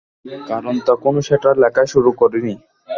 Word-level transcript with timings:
কারণ 0.47 0.75
তখনো 0.89 1.19
সেটা 1.27 1.49
লেখাই 1.61 1.87
শুরু 1.93 2.09
করিনি। 2.19 2.53